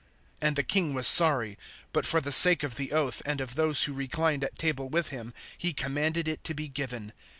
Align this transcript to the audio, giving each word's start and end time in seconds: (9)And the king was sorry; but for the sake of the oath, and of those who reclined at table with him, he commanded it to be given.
(9)And 0.41 0.55
the 0.55 0.63
king 0.63 0.95
was 0.95 1.07
sorry; 1.07 1.59
but 1.93 2.07
for 2.07 2.19
the 2.19 2.31
sake 2.31 2.63
of 2.63 2.75
the 2.75 2.91
oath, 2.91 3.21
and 3.23 3.39
of 3.39 3.53
those 3.53 3.83
who 3.83 3.93
reclined 3.93 4.43
at 4.43 4.57
table 4.57 4.89
with 4.89 5.09
him, 5.09 5.31
he 5.55 5.73
commanded 5.73 6.27
it 6.27 6.43
to 6.43 6.55
be 6.55 6.67
given. 6.67 7.13